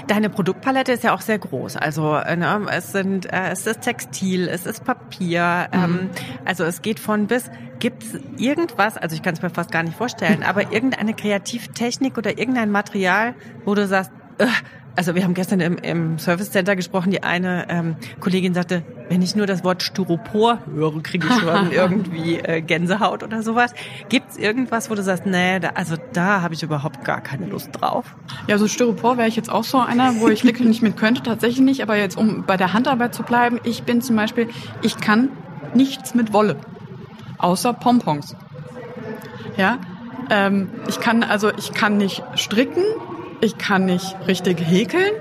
[0.06, 1.76] Deine Produktpalette ist ja auch sehr groß.
[1.76, 5.68] Also ne, es sind, äh, es ist Textil, es ist Papier.
[5.72, 5.84] Mhm.
[5.84, 6.10] Ähm,
[6.44, 7.50] also es geht von bis.
[7.78, 12.18] Gibt es irgendwas, also ich kann es mir fast gar nicht vorstellen, aber irgendeine Kreativtechnik
[12.18, 14.46] oder irgendein Material, wo du sagst, äh,
[14.98, 19.22] also wir haben gestern im, im Service Center gesprochen, die eine ähm, Kollegin sagte, wenn
[19.22, 23.74] ich nur das Wort Styropor höre, kriege ich schon irgendwie äh, Gänsehaut oder sowas.
[24.08, 27.46] Gibt es irgendwas, wo du sagst, nee, da, also da habe ich überhaupt gar keine
[27.46, 28.16] Lust drauf?
[28.48, 31.22] Ja, so Styropor wäre ich jetzt auch so einer, wo ich wirklich nicht mit könnte,
[31.22, 31.80] tatsächlich nicht.
[31.80, 34.48] Aber jetzt, um bei der Handarbeit zu bleiben, ich bin zum Beispiel,
[34.82, 35.28] ich kann
[35.74, 36.56] nichts mit Wolle,
[37.38, 38.34] außer Pompons.
[39.56, 39.78] Ja,
[40.28, 42.82] ähm, ich kann also, ich kann nicht stricken,
[43.40, 45.12] ich kann nicht richtig häkeln.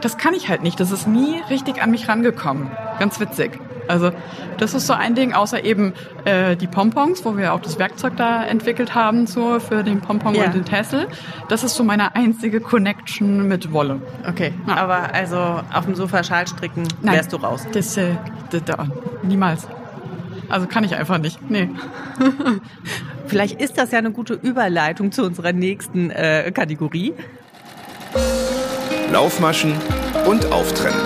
[0.00, 0.78] Das kann ich halt nicht.
[0.78, 2.70] Das ist nie richtig an mich rangekommen.
[2.98, 3.58] Ganz witzig.
[3.88, 4.10] Also
[4.58, 5.92] das ist so ein Ding, außer eben
[6.24, 10.34] äh, die Pompons, wo wir auch das Werkzeug da entwickelt haben so, für den Pompon
[10.34, 10.46] ja.
[10.46, 11.06] und den Tessel.
[11.48, 14.00] Das ist so meine einzige Connection mit Wolle.
[14.28, 14.76] Okay, ja.
[14.76, 15.36] aber also
[15.72, 17.66] auf dem Sofa Schal stricken Nein, wärst du raus?
[17.72, 18.14] Das, äh,
[18.50, 18.76] das, das,
[19.22, 19.68] niemals.
[20.48, 21.38] Also kann ich einfach nicht.
[21.50, 21.70] Nee.
[23.26, 27.14] Vielleicht ist das ja eine gute Überleitung zu unserer nächsten äh, Kategorie.
[29.12, 29.72] Laufmaschen
[30.26, 31.00] und Auftrennen.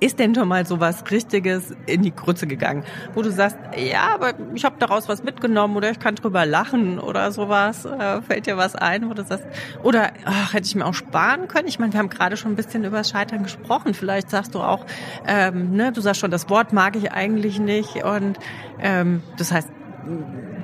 [0.00, 2.82] Ist denn schon mal sowas Richtiges in die Grütze gegangen,
[3.14, 6.98] wo du sagst, ja, aber ich habe daraus was mitgenommen oder ich kann drüber lachen
[6.98, 7.84] oder sowas?
[7.84, 9.44] Äh, fällt dir was ein, wo du sagst,
[9.84, 11.68] oder ach, hätte ich mir auch sparen können?
[11.68, 13.94] Ich meine, wir haben gerade schon ein bisschen über Scheitern gesprochen.
[13.94, 14.84] Vielleicht sagst du auch,
[15.24, 18.40] ähm, ne, du sagst schon, das Wort mag ich eigentlich nicht und
[18.80, 19.68] ähm, das heißt,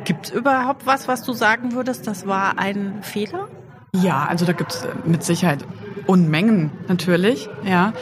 [0.04, 3.48] gibt es überhaupt was, was du sagen würdest, das war ein Fehler?
[3.94, 5.64] Ja, also da gibt's äh, mit Sicherheit
[6.06, 7.92] Unmengen natürlich, ja.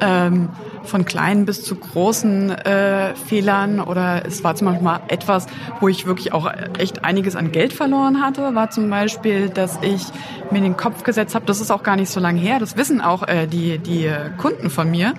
[0.00, 0.50] Ähm,
[0.84, 5.46] von kleinen bis zu großen äh, Fehlern oder es war zum Beispiel mal etwas,
[5.80, 10.04] wo ich wirklich auch echt einiges an Geld verloren hatte, war zum Beispiel, dass ich
[10.50, 13.00] mir den Kopf gesetzt habe, das ist auch gar nicht so lange her, das wissen
[13.00, 15.14] auch äh, die, die Kunden von mir,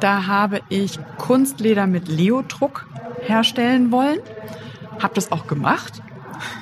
[0.00, 2.88] da habe ich Kunstleder mit Leodruck
[3.20, 4.20] herstellen wollen,
[5.02, 6.00] habe das auch gemacht,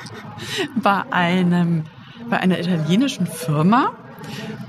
[0.83, 1.85] bei einem
[2.29, 3.93] bei einer italienischen Firma.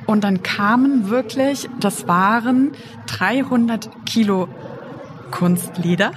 [0.06, 2.72] Und dann kamen wirklich, das waren
[3.08, 4.48] 300 Kilo
[5.32, 6.12] Kunstleder.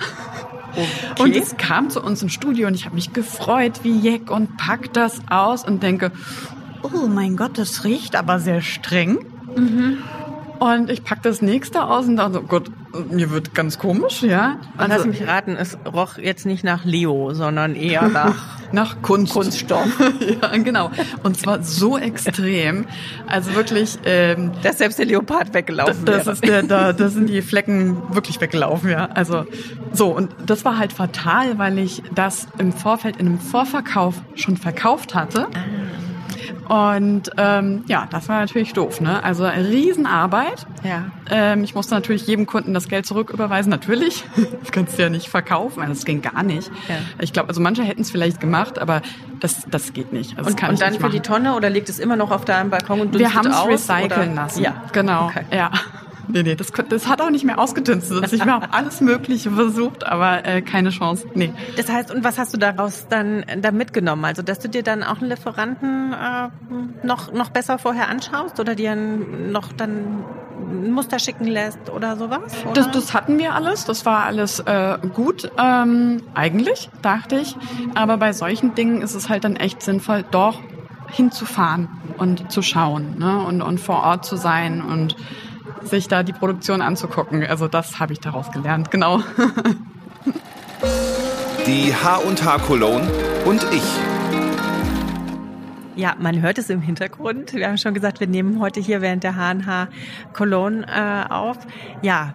[0.72, 1.22] Okay.
[1.22, 4.57] Und es kam zu uns im Studio und ich habe mich gefreut wie Jeck und
[4.57, 6.12] pack das aus und denke,
[6.83, 9.18] oh mein Gott, das riecht aber sehr streng.
[9.57, 9.98] Mhm.
[10.61, 12.70] Und ich pack das nächste aus und dachte, oh Gott,
[13.11, 14.59] mir wird ganz komisch, ja.
[14.74, 19.02] Und also, lass mich raten, es roch jetzt nicht nach Leo, sondern eher nach nach
[19.02, 19.33] Kunst.
[19.33, 19.88] Kunststoff.
[20.42, 20.90] ja, genau.
[21.22, 22.87] Und zwar so extrem.
[23.26, 23.98] Also wirklich.
[24.04, 26.33] Ähm, Dass selbst der Leopard weggelaufen das wäre.
[26.33, 29.06] Ist der, da, da sind die Flecken wirklich weggelaufen, ja.
[29.14, 29.44] Also
[29.92, 34.56] so, und das war halt fatal, weil ich das im Vorfeld in einem Vorverkauf schon
[34.56, 35.48] verkauft hatte.
[35.54, 35.89] Ah.
[36.70, 39.00] Und ähm, ja, das war natürlich doof.
[39.00, 39.24] Ne?
[39.24, 40.68] Also Riesenarbeit.
[40.85, 41.06] Ja.
[41.28, 43.70] Ähm, ich musste natürlich jedem Kunden das Geld zurücküberweisen.
[43.70, 44.22] Natürlich,
[44.61, 45.80] das kannst du ja nicht verkaufen.
[45.80, 46.70] Also das ging gar nicht.
[46.88, 46.94] Ja.
[47.18, 49.02] Ich glaube, also manche hätten es vielleicht gemacht, aber
[49.40, 50.38] das, das geht nicht.
[50.38, 53.00] Also und, und dann für die Tonne oder liegt es immer noch auf deinem Balkon
[53.00, 54.42] und Wir haben es recyceln oder?
[54.42, 54.62] lassen.
[54.62, 55.26] Ja, genau.
[55.26, 55.46] Okay.
[55.50, 55.72] Ja.
[56.33, 58.33] Nee, nee, das, das hat auch nicht mehr ausgedünstet.
[58.33, 61.27] Ich habe alles Mögliche versucht, aber äh, keine Chance.
[61.35, 61.53] Nee.
[61.77, 64.25] Das heißt, und was hast du daraus dann da mitgenommen?
[64.25, 68.75] Also, dass du dir dann auch einen Lieferanten äh, noch, noch besser vorher anschaust oder
[68.75, 70.25] dir noch dann
[70.59, 72.40] ein Muster schicken lässt oder sowas?
[72.64, 72.73] Oder?
[72.75, 73.85] Das, das hatten wir alles.
[73.85, 77.57] Das war alles äh, gut, ähm, eigentlich, dachte ich.
[77.95, 80.61] Aber bei solchen Dingen ist es halt dann echt sinnvoll, doch
[81.12, 81.88] hinzufahren
[82.19, 83.45] und zu schauen ne?
[83.45, 85.16] und, und vor Ort zu sein und
[85.83, 87.45] sich da die Produktion anzugucken.
[87.45, 89.21] Also das habe ich daraus gelernt, genau.
[91.66, 93.07] Die H&H Cologne
[93.45, 93.83] und ich.
[95.95, 97.53] Ja, man hört es im Hintergrund.
[97.53, 99.88] Wir haben schon gesagt, wir nehmen heute hier während der H&H
[100.33, 101.59] Cologne äh, auf.
[102.03, 102.35] Ja,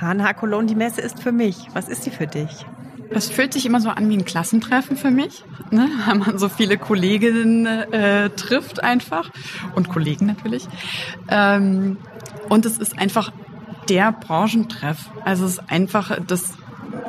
[0.00, 1.68] H&H Cologne, die Messe ist für mich.
[1.72, 2.66] Was ist die für dich?
[3.10, 5.88] Das fühlt sich immer so an wie ein Klassentreffen für mich, ne?
[6.06, 9.30] wenn man so viele Kolleginnen äh, trifft einfach
[9.74, 10.66] und Kollegen natürlich.
[11.28, 11.96] Ähm,
[12.48, 13.32] und es ist einfach
[13.88, 15.10] der Branchentreff.
[15.24, 16.54] Also es ist einfach das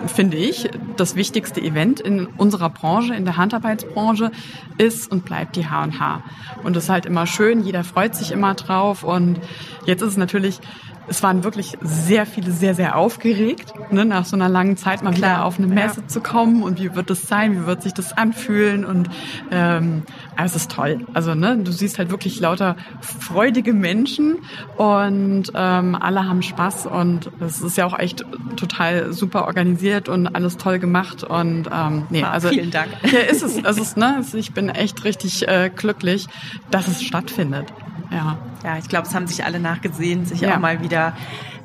[0.08, 4.32] finde ich, das wichtigste Event in unserer Branche, in der Handarbeitsbranche,
[4.78, 6.24] ist und bleibt die H&H.
[6.64, 9.04] Und das ist halt immer schön, jeder freut sich immer drauf.
[9.04, 9.40] Und
[9.86, 10.60] jetzt ist es natürlich
[11.08, 15.14] es waren wirklich sehr viele sehr, sehr aufgeregt, ne, nach so einer langen Zeit mal
[15.14, 15.38] Klar.
[15.38, 16.08] wieder auf eine Messe ja.
[16.08, 19.10] zu kommen und wie wird das sein, wie wird sich das anfühlen und
[19.52, 20.04] ähm,
[20.44, 21.06] es ist toll.
[21.14, 24.38] Also ne, du siehst halt wirklich lauter freudige Menschen
[24.78, 30.28] und ähm, alle haben Spaß und es ist ja auch echt total super organisiert und
[30.28, 32.90] alles toll gemacht und ähm, nee, ah, also vielen Dank.
[33.04, 36.28] Ja, ist es, es ist ne, ich bin echt richtig äh, glücklich,
[36.72, 37.72] dass es stattfindet.
[38.12, 38.38] Ja.
[38.64, 40.56] Ja, ich glaube, es haben sich alle nachgesehen, sich ja.
[40.56, 41.14] auch mal wieder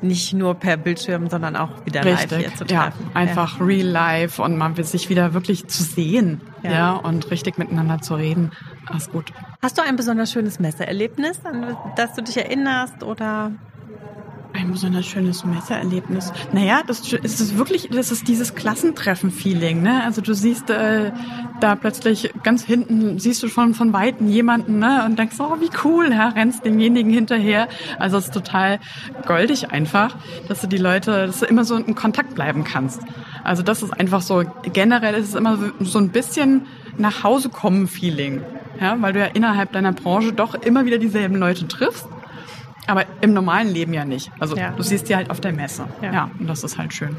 [0.01, 2.31] nicht nur per Bildschirm, sondern auch wieder Richtig.
[2.31, 2.71] live hier zu treffen.
[2.73, 3.65] Ja, einfach ja.
[3.65, 6.71] real life und mal sich wieder wirklich zu sehen, ja.
[6.71, 8.51] ja, und richtig miteinander zu reden.
[8.87, 9.31] Alles gut.
[9.61, 13.51] Hast du ein besonders schönes Messeerlebnis, an das du dich erinnerst oder
[14.53, 16.31] ein besonders schönes Messererlebnis.
[16.51, 19.81] Naja, das ist wirklich, das ist dieses Klassentreffen-Feeling.
[19.81, 20.03] Ne?
[20.03, 21.11] Also du siehst äh,
[21.59, 25.03] da plötzlich ganz hinten, siehst du schon von Weitem jemanden ne?
[25.05, 26.29] und denkst, oh, wie cool, ja?
[26.29, 27.67] rennst demjenigen hinterher.
[27.99, 28.79] Also es ist total
[29.25, 30.15] goldig einfach,
[30.47, 33.01] dass du die Leute, dass du immer so in Kontakt bleiben kannst.
[33.43, 37.87] Also das ist einfach so, generell ist es immer so ein bisschen nach Hause kommen
[37.87, 38.41] Feeling.
[38.79, 42.07] Ja, weil du ja innerhalb deiner Branche doch immer wieder dieselben Leute triffst
[42.87, 44.31] aber im normalen Leben ja nicht.
[44.39, 44.71] Also ja.
[44.71, 45.85] du siehst die halt auf der Messe.
[46.01, 46.13] Ja.
[46.13, 47.15] ja, und das ist halt schön.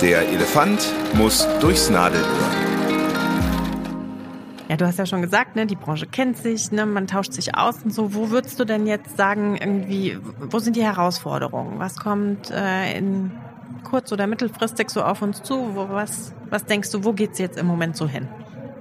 [0.00, 2.26] Der Elefant muss durchs Nadelöhr.
[4.68, 7.54] Ja, du hast ja schon gesagt, ne, die Branche kennt sich, ne, man tauscht sich
[7.56, 8.14] aus und so.
[8.14, 11.78] Wo würdest du denn jetzt sagen, irgendwie, wo sind die Herausforderungen?
[11.78, 13.32] Was kommt äh, in
[13.84, 15.74] kurz- oder mittelfristig so auf uns zu?
[15.74, 18.28] Wo, was, was denkst du, wo geht's jetzt im Moment so hin?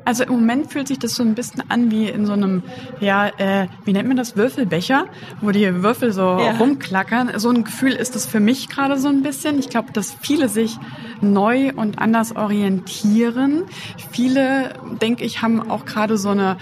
[0.04, 2.64] Also im Moment fühlt sich das so ein bisschen an wie in so einem,
[3.00, 5.06] ja, äh, wie nennt man das, Würfelbecher,
[5.42, 6.58] wo die Würfel so ja.
[6.58, 7.32] rumklackern.
[7.38, 9.60] So ein Gefühl ist das für mich gerade so ein bisschen.
[9.60, 10.78] Ich glaube, dass viele sich
[11.22, 13.64] neu und anders orientieren.
[14.12, 16.58] Viele, denke ich, haben auch gerade so eine,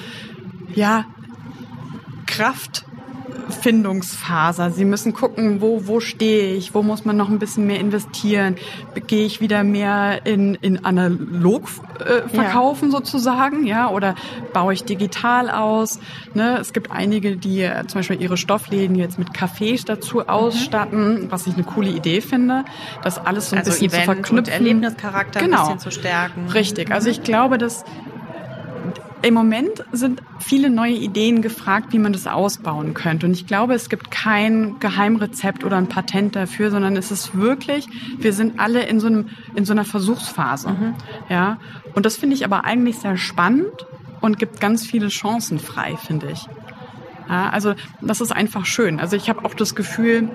[0.76, 1.06] ja,
[2.26, 2.86] Kraft
[3.52, 4.72] Findungsphase.
[4.72, 8.56] Sie müssen gucken, wo, wo stehe ich, wo muss man noch ein bisschen mehr investieren.
[9.08, 12.98] Gehe ich wieder mehr in, in analog äh, verkaufen ja.
[12.98, 14.16] sozusagen, ja, oder
[14.54, 16.00] baue ich digital aus?
[16.34, 16.58] Ne?
[16.60, 20.30] Es gibt einige, die äh, zum Beispiel ihre Stoffläden jetzt mit Cafés dazu mhm.
[20.30, 21.32] ausstatten, mhm.
[21.32, 22.66] was ich eine coole Idee finde,
[23.04, 24.38] das alles so ein also bisschen Event zu verknüpfen.
[24.38, 25.58] Und Erlebnischarakter genau.
[25.58, 26.48] ein bisschen zu stärken.
[26.50, 26.92] Richtig.
[26.92, 27.84] Also ich glaube, dass
[29.22, 33.26] im Moment sind viele neue Ideen gefragt, wie man das ausbauen könnte.
[33.26, 37.88] Und ich glaube, es gibt kein Geheimrezept oder ein Patent dafür, sondern es ist wirklich,
[38.18, 40.70] wir sind alle in so, einem, in so einer Versuchsphase.
[40.70, 40.96] Mhm.
[41.28, 41.60] Ja.
[41.96, 43.86] Und das finde ich aber eigentlich sehr spannend
[44.22, 46.48] und gibt ganz viele Chancen frei, finde ich.
[47.28, 49.00] Ja, also das ist einfach schön.
[49.00, 50.30] Also ich habe auch das Gefühl,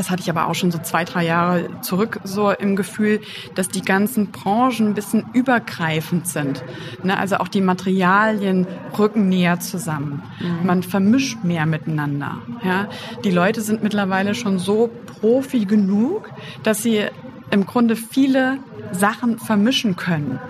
[0.00, 3.20] das hatte ich aber auch schon so zwei, drei Jahre zurück so im Gefühl,
[3.54, 6.64] dass die ganzen Branchen ein bisschen übergreifend sind.
[7.02, 7.18] Ne?
[7.18, 8.66] Also auch die Materialien
[8.98, 10.22] rücken näher zusammen.
[10.40, 10.66] Mhm.
[10.66, 12.38] Man vermischt mehr miteinander.
[12.64, 12.88] Ja?
[13.24, 14.88] Die Leute sind mittlerweile schon so
[15.20, 16.30] profi genug,
[16.62, 17.04] dass sie
[17.50, 18.56] im Grunde viele
[18.92, 20.40] Sachen vermischen können.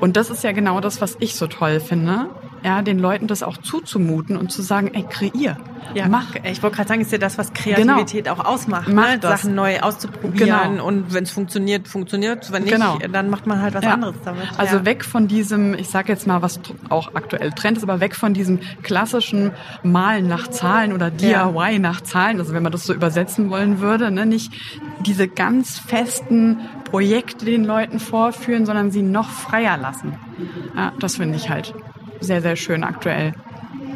[0.00, 2.30] Und das ist ja genau das, was ich so toll finde
[2.66, 5.56] ja, den Leuten das auch zuzumuten und zu sagen, ey, kreier.
[5.94, 6.34] Ja, mach.
[6.42, 8.40] Ich wollte gerade sagen, ist ja das, was Kreativität genau.
[8.40, 8.88] auch ausmacht.
[8.88, 9.20] Mach ne?
[9.22, 10.84] Sachen neu auszuprobieren genau.
[10.84, 12.50] und wenn es funktioniert, funktioniert.
[12.50, 12.98] Wenn nicht, genau.
[13.12, 13.92] dann macht man halt was ja.
[13.92, 14.48] anderes damit.
[14.56, 14.84] Also ja.
[14.84, 18.34] weg von diesem, ich sage jetzt mal, was auch aktuell Trend ist, aber weg von
[18.34, 19.52] diesem klassischen
[19.84, 24.10] Malen nach Zahlen oder DIY nach Zahlen, also wenn man das so übersetzen wollen würde,
[24.10, 24.26] ne?
[24.26, 24.52] nicht
[25.02, 30.16] diese ganz festen Projekte den Leuten vorführen, sondern sie noch freier lassen.
[30.74, 31.72] Ja, das finde ich halt
[32.20, 33.34] sehr, sehr schön aktuell.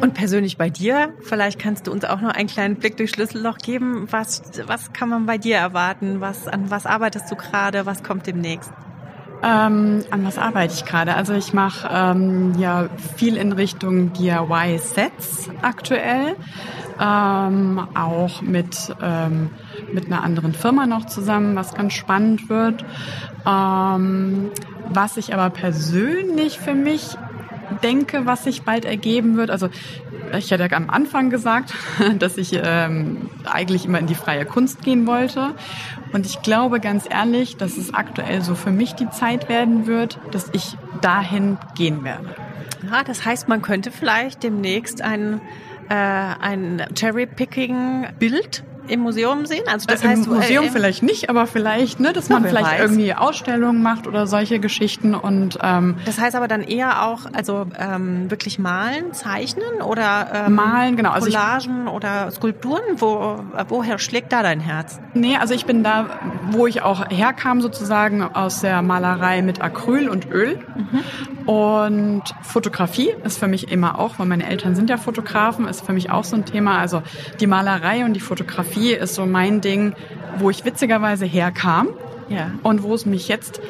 [0.01, 3.59] Und persönlich bei dir, vielleicht kannst du uns auch noch einen kleinen Blick durchs Schlüsselloch
[3.59, 4.07] geben.
[4.09, 6.21] Was, was kann man bei dir erwarten?
[6.21, 7.85] Was, an was arbeitest du gerade?
[7.85, 8.71] Was kommt demnächst?
[9.43, 11.15] Ähm, an was arbeite ich gerade?
[11.15, 16.35] Also ich mache ähm, ja viel in Richtung DIY-Sets aktuell,
[16.99, 19.49] ähm, auch mit ähm,
[19.93, 22.85] mit einer anderen Firma noch zusammen, was ganz spannend wird.
[23.47, 24.51] Ähm,
[24.89, 27.17] was ich aber persönlich für mich
[27.71, 29.49] denke, was sich bald ergeben wird.
[29.49, 29.69] Also
[30.37, 31.73] ich hatte am Anfang gesagt,
[32.19, 35.55] dass ich ähm, eigentlich immer in die freie Kunst gehen wollte.
[36.13, 40.19] Und ich glaube ganz ehrlich, dass es aktuell so für mich die Zeit werden wird,
[40.31, 42.35] dass ich dahin gehen werde.
[42.89, 45.39] Ja, das heißt, man könnte vielleicht demnächst ein,
[45.89, 49.63] äh, ein Cherry-Picking-Bild im Museum sehen?
[49.71, 52.71] Also das äh, heißt, Im Museum äh, vielleicht nicht, aber vielleicht, ne, dass man vielleicht
[52.71, 52.81] weiß.
[52.81, 57.67] irgendwie Ausstellungen macht oder solche Geschichten und ähm, Das heißt aber dann eher auch, also
[57.79, 62.81] ähm, wirklich malen, zeichnen oder ähm, malen, genau, also Collagen ich, oder Skulpturen.
[62.97, 64.99] Wo, woher schlägt da dein Herz?
[65.13, 70.09] Nee, also ich bin da, wo ich auch herkam sozusagen aus der Malerei mit Acryl
[70.09, 71.49] und Öl mhm.
[71.49, 75.93] und Fotografie ist für mich immer auch, weil meine Eltern sind ja Fotografen, ist für
[75.93, 76.77] mich auch so ein Thema.
[76.79, 77.01] Also
[77.39, 79.93] die Malerei und die Fotografie Fotografie ist so mein Ding,
[80.39, 81.89] wo ich witzigerweise herkam
[82.29, 82.51] ja.
[82.63, 83.61] und wo es mich jetzt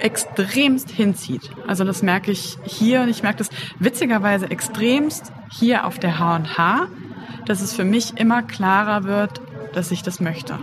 [0.00, 1.50] extremst hinzieht.
[1.66, 6.88] Also das merke ich hier und ich merke das witzigerweise extremst hier auf der H&H,
[7.46, 9.40] dass es für mich immer klarer wird,
[9.72, 10.58] dass ich das möchte.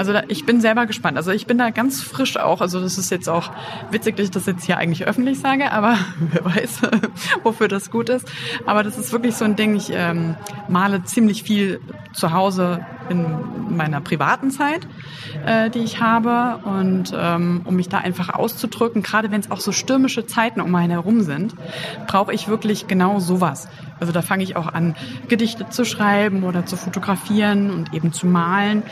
[0.00, 1.18] Also da, ich bin selber gespannt.
[1.18, 2.62] Also ich bin da ganz frisch auch.
[2.62, 3.50] Also das ist jetzt auch
[3.90, 6.80] witzig, dass ich das jetzt hier eigentlich öffentlich sage, aber wer weiß,
[7.42, 8.26] wofür das gut ist.
[8.64, 9.76] Aber das ist wirklich so ein Ding.
[9.76, 10.36] Ich ähm,
[10.68, 11.82] male ziemlich viel
[12.14, 14.88] zu Hause in meiner privaten Zeit,
[15.44, 16.60] äh, die ich habe.
[16.64, 20.74] Und ähm, um mich da einfach auszudrücken, gerade wenn es auch so stürmische Zeiten um
[20.74, 21.54] einen herum sind,
[22.06, 23.68] brauche ich wirklich genau sowas.
[24.00, 24.96] Also da fange ich auch an,
[25.28, 28.82] Gedichte zu schreiben oder zu fotografieren und eben zu malen.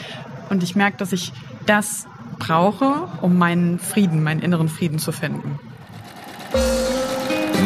[0.49, 1.33] Und ich merke, dass ich
[1.67, 2.07] das
[2.39, 5.59] brauche, um meinen Frieden, meinen inneren Frieden zu finden.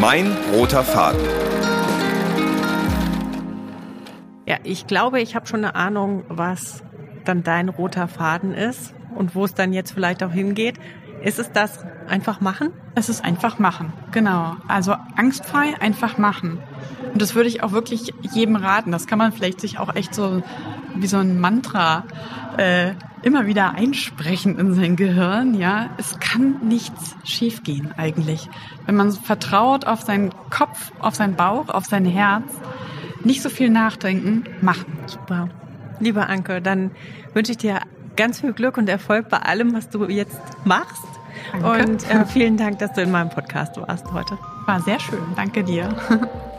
[0.00, 1.20] Mein roter Faden.
[4.46, 6.82] Ja, ich glaube, ich habe schon eine Ahnung, was
[7.24, 10.80] dann dein roter Faden ist und wo es dann jetzt vielleicht auch hingeht.
[11.22, 12.70] Ist es das einfach machen?
[12.94, 14.56] Es ist einfach machen, genau.
[14.68, 16.58] Also angstfrei einfach machen.
[17.12, 18.90] Und das würde ich auch wirklich jedem raten.
[18.92, 20.42] Das kann man vielleicht sich auch echt so
[20.94, 22.04] wie so ein Mantra
[22.56, 25.54] äh, immer wieder einsprechen in sein Gehirn.
[25.54, 28.48] Ja, es kann nichts schiefgehen eigentlich,
[28.86, 32.52] wenn man vertraut auf seinen Kopf, auf seinen Bauch, auf sein Herz.
[33.24, 34.98] Nicht so viel nachdenken, machen.
[35.06, 35.48] Super.
[36.00, 36.90] Lieber Anke, dann
[37.34, 37.78] wünsche ich dir
[38.16, 41.11] ganz viel Glück und Erfolg bei allem, was du jetzt machst.
[41.52, 41.84] Danke.
[41.84, 44.38] Und äh, vielen Dank, dass du in meinem Podcast warst heute.
[44.66, 45.22] War sehr schön.
[45.36, 45.88] Danke dir.